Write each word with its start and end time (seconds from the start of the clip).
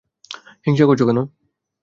হিংসা 0.65 0.85
করছ 0.85 1.01
কেন? 1.01 1.19